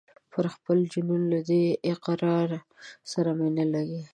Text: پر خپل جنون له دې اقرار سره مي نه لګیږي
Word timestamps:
پر 0.31 0.45
خپل 0.55 0.77
جنون 0.91 1.21
له 1.33 1.39
دې 1.49 1.63
اقرار 1.93 2.49
سره 3.11 3.29
مي 3.37 3.49
نه 3.57 3.65
لګیږي 3.73 4.01